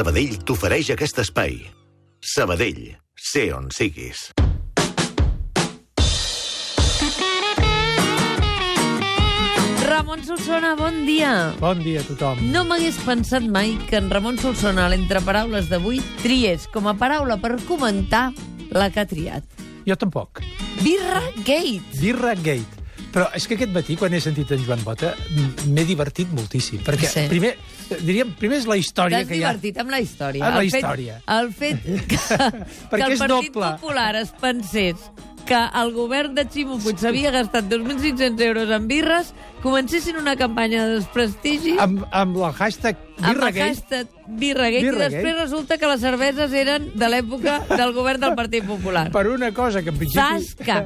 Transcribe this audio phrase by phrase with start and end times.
[0.00, 1.58] Sabadell t'ofereix aquest espai.
[2.24, 2.86] Sabadell,
[3.20, 4.30] sé on siguis.
[9.84, 11.52] Ramon Solsona, bon dia.
[11.60, 12.40] Bon dia a tothom.
[12.48, 16.96] No m'hagués pensat mai que en Ramon Solsona, a l'entre paraules d'avui, triés com a
[16.96, 18.30] paraula per comentar
[18.72, 19.44] la que ha triat.
[19.84, 20.40] Jo tampoc.
[20.80, 21.84] Birra Gate.
[22.00, 22.80] Birra Gate.
[23.10, 25.16] Però és que aquest matí, quan he sentit en Joan Bota,
[25.66, 26.80] m'he divertit moltíssim.
[26.86, 27.24] Perquè Sí.
[27.28, 27.56] primer,
[27.98, 29.48] diríem, primer és la història T'has que hi ha...
[29.52, 30.44] divertit amb la història.
[30.46, 31.18] Amb la El fet- història.
[31.38, 33.72] El fet que, que el Partit doble.
[33.80, 34.96] Popular es pensés
[35.50, 39.32] que el govern de Ximo Puig s'havia gastat 2.500 euros en birres,
[39.64, 44.84] comencessin una campanya de desprestigi Amb, amb el hashtag amb Birra el hashtag Birragate, i
[44.84, 45.16] Birragate.
[45.16, 49.08] després resulta que les cerveses eren de l'època del govern del Partit Popular.
[49.10, 50.22] per una cosa que en principi...
[50.22, 50.84] Zasca.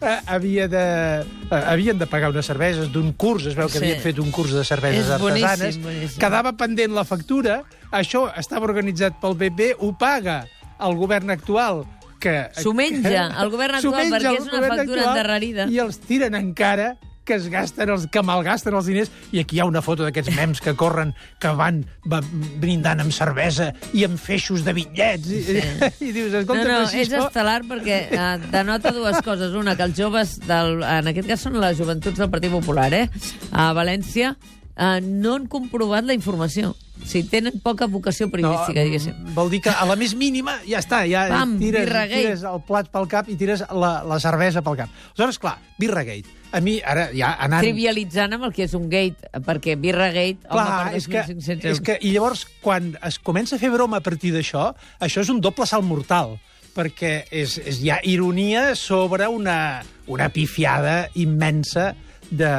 [0.00, 0.84] Eh, havia de,
[1.22, 3.84] eh, havien de pagar unes cerveses d'un curs, es veu que Sí.
[3.84, 6.18] havien fet un curs de cerveses És boníssim, artesanes, boníssim.
[6.20, 7.62] quedava pendent la factura,
[7.92, 10.46] això estava organitzat pel PP, ho paga
[10.80, 11.84] el govern actual,
[12.20, 12.48] que...
[12.56, 15.66] S'ho menja, el govern actual, menja perquè és una factura endarrerida.
[15.70, 19.60] I els tiren encara que es gasten els, que malgasten els diners i aquí hi
[19.64, 22.26] ha una foto d'aquests mems que corren que van, van
[22.60, 25.60] brindant amb cervesa i amb feixos de bitllets i, Sí.
[26.08, 29.54] i dius, No, escolta, no, però si és estel·lar perquè eh, denota dues coses.
[29.56, 33.08] Una, que els joves, del, en aquest cas són les joventuts del Partit Popular, eh,
[33.52, 34.34] a València,
[34.76, 36.74] eh, no han comprovat la informació.
[36.94, 39.16] O sigui, tenen poca vocació periodística, no, diguéssim.
[39.34, 42.88] Vol dir que a la més mínima ja està, ja Pam, tires, tires el plat
[42.92, 44.94] pel cap i tires la, la cervesa pel cap.
[45.12, 46.30] Aleshores, clar, Birragate.
[46.54, 47.66] A mi, ara, ja anant...
[47.66, 51.70] Trivialitzant amb el que és un gate, perquè Birragate, home, Clar, per és que, 2.500
[51.72, 54.70] és que, I llavors, quan es comença a fer broma a partir d'això,
[55.02, 56.38] això és un doble salt mortal,
[56.74, 61.92] perquè és, és ja ironia sobre una, una pifiada immensa
[62.30, 62.50] de,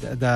[0.00, 0.34] de, de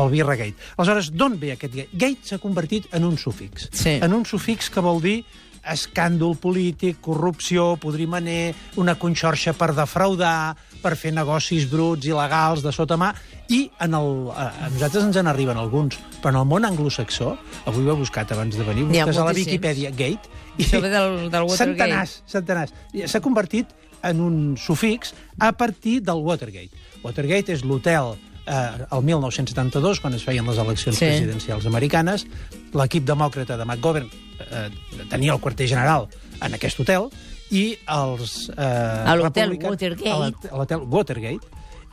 [0.00, 0.54] el Birragate.
[0.76, 1.90] Aleshores, d'on ve aquest gate?
[1.92, 3.68] Gate s'ha convertit en un sufix.
[3.72, 3.98] Sí.
[4.02, 5.18] En un sufix que vol dir
[5.64, 12.98] escàndol polític, corrupció, podrimaner, una conxorxa per defraudar, per fer negocis bruts, il·legals, de sota
[13.00, 13.14] mà,
[13.48, 17.32] i en el, a, nosaltres ens en arriben alguns, però en el món anglosaxó,
[17.64, 19.32] avui ho he buscat abans de venir, busques a la.
[19.32, 21.56] Wikipedia Gate, i Això ve del, del Watergate.
[21.64, 22.76] centenars, centenars.
[23.08, 23.72] S'ha convertit
[24.04, 26.76] en un sufix a partir del Watergate.
[27.02, 28.14] Watergate és l'hotel
[28.46, 31.04] eh, el 1972, quan es feien les eleccions Sí.
[31.06, 32.26] presidencials americanes,
[32.74, 34.08] l'equip demòcrata de McGovern
[34.40, 34.68] eh,
[35.10, 36.08] tenia el quarter general
[36.42, 37.08] en aquest hotel
[37.50, 38.50] i els...
[38.56, 38.62] Eh,
[39.06, 40.10] A l'hotel Watergate.
[40.50, 41.46] A l'hotel Watergate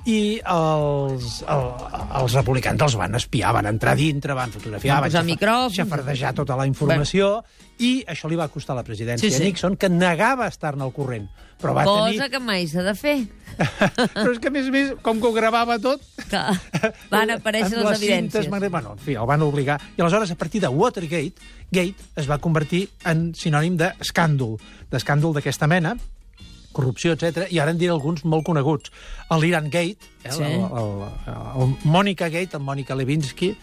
[0.10, 1.66] i els, el,
[2.22, 5.76] els republicans els van espiar, van entrar dintre, van fotografiar, Van xafa- micròfons.
[5.78, 7.44] xafardejar tota la informació,
[7.82, 10.92] i això li va costar la presidència Sí, sí, a Nixon, que negava estar-ne al
[10.94, 11.28] corrent.
[11.62, 12.30] Però va Cosa tenir...
[12.34, 13.16] que mai s'ha de fer.
[14.16, 16.02] Però és que, a més a més, com que ho gravava tot...
[16.30, 16.42] Que
[17.12, 18.50] van aparèixer les cintes evidències.
[18.50, 19.80] magne- Bueno, en fi, el van obligar.
[19.98, 21.34] I aleshores, a partir de Watergate,
[21.72, 24.58] Gate es va convertir en sinònim d'escàndol,
[24.90, 25.94] d'escàndol d'aquesta mena,
[26.72, 27.48] corrupció, etc.
[27.52, 28.92] I ara en diré alguns molt coneguts.
[29.32, 29.96] L'Iran Gate,
[30.26, 30.44] eh, Sí.
[30.44, 31.04] el, el,
[31.64, 33.54] el, Mònica Gate, el Mònica Levinsky,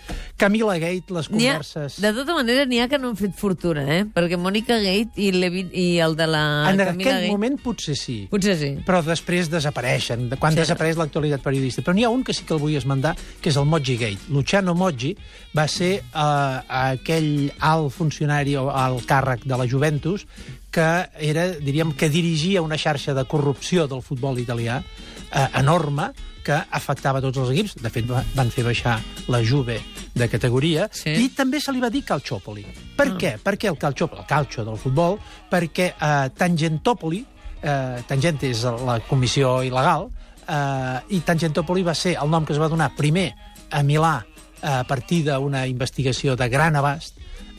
[0.41, 1.99] Camila Gate, les N'hi ha, converses...
[2.01, 4.07] de tota manera, n'hi ha que no han fet fortuna, eh?
[4.15, 7.31] Perquè Mònica Gate i, Levin, i el de la en Camila aquell Gate...
[7.35, 8.17] moment potser sí.
[8.33, 8.71] Potser sí.
[8.87, 10.63] però després desapareixen, de- quan Sí.
[10.63, 11.83] desapareix l'actualitat periodista.
[11.85, 14.33] Però n'hi ha un que sí que el vull esmentar, que és el Moggi Gate.
[14.33, 15.13] Luciano Moggi
[15.57, 20.25] va ser eh, aquell alt funcionari o alt càrrec de la Juventus
[20.79, 20.89] que
[21.31, 26.13] era, diríem, que dirigia una xarxa de corrupció del futbol italià eh, enorme
[26.47, 27.75] que afectava tots els equips.
[27.83, 28.95] De fet, va- van fer baixar
[29.29, 29.81] la Juve
[30.15, 30.87] de categoria.
[30.95, 31.11] Sí.
[31.25, 32.65] I també se li va dir Calciopoli.
[32.97, 33.17] Per Ah.
[33.19, 33.35] què?
[33.43, 35.19] Perquè el calcio, el calcio del futbol,
[35.51, 37.25] perquè eh, Tangentopoli,
[37.63, 40.09] eh, Tangent és la comissió il·legal,
[40.49, 43.35] eh, i Tangentopoli va ser el nom que es va donar primer
[43.71, 44.23] a Milà
[44.63, 47.19] eh, a partir d'una investigació de gran abast,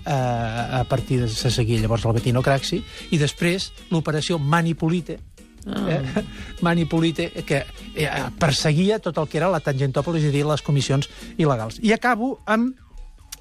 [0.09, 2.81] a partir de se seguia llavors el Bettino Craxi,
[3.11, 5.19] i després l'operació Manipolite,
[5.67, 5.91] Ah.
[6.15, 6.23] eh?
[6.61, 7.65] Manipolite, que
[7.95, 8.09] eh,
[8.39, 11.81] perseguia tot el que era la Tangentòpolis, és a dir, les comissions il·legals.
[11.83, 12.77] I acabo amb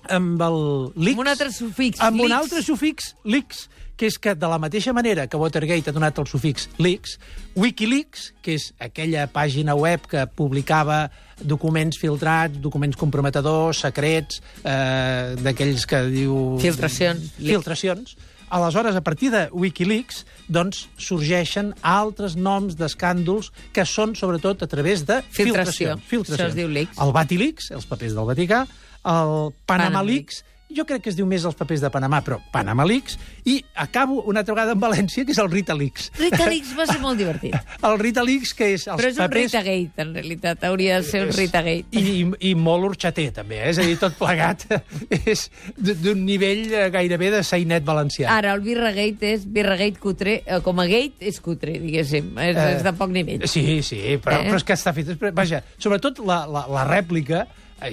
[0.09, 1.13] amb el Leaks.
[1.17, 2.43] Amb un altre sufix, Amb un leaks.
[2.43, 6.27] altre sufix, Leaks, que és que de la mateixa manera que Watergate ha donat el
[6.31, 7.19] sufix Leaks,
[7.57, 11.11] Wikileaks, que és aquella pàgina web que publicava
[11.43, 16.59] documents filtrats, documents comprometedors, secrets, eh, d'aquells que diu...
[16.63, 17.33] Filtracions.
[17.43, 18.17] Filtracions.
[18.51, 25.03] Aleshores, a partir de Wikileaks, doncs, sorgeixen altres noms d'escàndols que són, sobretot, a través
[25.05, 25.99] de Filtració.
[25.99, 26.05] filtracions.
[26.09, 26.41] filtracions.
[26.41, 26.97] Això es diu leaks.
[27.03, 28.63] El Vatileaks, els papers del Vaticà,
[29.09, 32.85] el Panama Leaks jo crec que es diu més els papers de Panamà, però Panama
[32.85, 33.15] Leaks,
[33.49, 36.11] i acabo una altra vegada en València, que és el Rita Leaks.
[36.19, 37.55] Rita Leaks va ser molt divertit.
[37.89, 39.47] El Rita Leaks, que és els Però és un papers...
[39.55, 40.67] Rita Gate, en realitat.
[40.69, 41.89] Hauria de ser un Rita Gate.
[41.97, 43.71] I, i, i molt horxater, també, eh?
[43.73, 44.67] és a dir, tot plegat
[45.33, 45.47] és
[45.79, 48.29] d'un nivell eh, gairebé de sainet valencià.
[48.37, 50.43] Ara, el Birragate és Birragate cutre.
[50.45, 52.29] eh, Com a gate és cutre, diguéssim.
[52.45, 53.49] És, Eh, és de poc nivell.
[53.49, 54.51] Sí, sí, però, Eh?
[54.53, 55.15] però és que està fet...
[55.33, 57.47] Vaja, sobretot la, la, la rèplica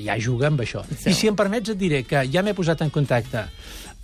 [0.05, 0.83] ja juga amb això.
[0.97, 1.11] Sí.
[1.11, 3.45] I si em permets et diré que ja m'he posat en contacte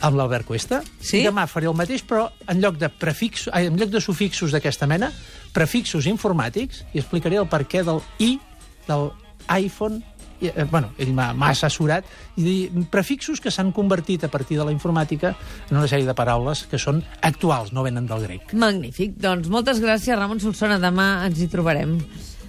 [0.01, 1.19] amb l'Albert Cuesta, Sí?
[1.19, 4.51] i demà faré el mateix, però en lloc de prefixos, ai, en lloc de sufixos
[4.51, 5.11] d'aquesta mena,
[5.53, 8.39] prefixos informàtics, i explicaré el perquè del i,
[8.87, 9.11] del
[9.49, 10.01] iPhone,
[10.41, 12.05] i, eh, bueno, ell m'ha m'ha assessorat,
[12.35, 15.35] i dir, prefixos que s'han convertit a partir de la informàtica
[15.69, 18.53] en una sèrie de paraules que són actuals, no venen del grec.
[18.57, 19.13] Magnífic.
[19.21, 20.79] Doncs moltes gràcies, Ramon Solsona.
[20.81, 21.99] Demà ens hi trobarem.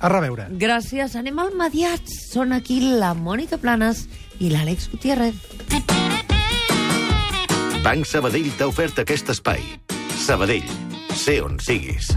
[0.02, 0.48] A reveure.
[0.58, 1.14] Gràcies.
[1.18, 2.18] Anem al Mediats.
[2.32, 4.06] Són aquí la Mònica Planes
[4.42, 5.38] i l'Àlex Gutiérrez.
[7.82, 9.62] Banc Sabadell t'ha ofert aquest espai.
[10.22, 10.68] Sabadell,
[11.18, 12.12] sé on siguis.